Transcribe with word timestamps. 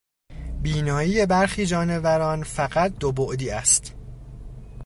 بینایی 0.61 1.25
برخی 1.25 1.65
جانوران 1.65 2.43
فقط 2.43 2.93
دو 2.99 3.11
بعدی 3.11 3.49
است. 3.49 3.95